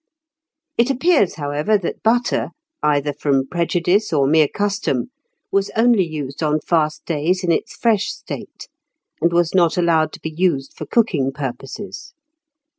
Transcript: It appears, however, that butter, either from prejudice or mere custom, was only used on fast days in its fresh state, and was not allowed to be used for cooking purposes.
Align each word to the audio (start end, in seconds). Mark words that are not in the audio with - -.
It 0.79 0.89
appears, 0.89 1.35
however, 1.35 1.77
that 1.77 2.01
butter, 2.01 2.49
either 2.81 3.13
from 3.13 3.45
prejudice 3.47 4.11
or 4.11 4.25
mere 4.25 4.47
custom, 4.47 5.11
was 5.51 5.69
only 5.75 6.03
used 6.07 6.41
on 6.41 6.59
fast 6.59 7.05
days 7.05 7.43
in 7.43 7.51
its 7.51 7.75
fresh 7.75 8.07
state, 8.07 8.67
and 9.21 9.31
was 9.31 9.53
not 9.53 9.77
allowed 9.77 10.11
to 10.13 10.19
be 10.19 10.33
used 10.35 10.73
for 10.75 10.87
cooking 10.87 11.31
purposes. 11.31 12.15